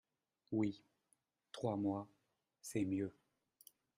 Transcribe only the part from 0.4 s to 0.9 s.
Oui,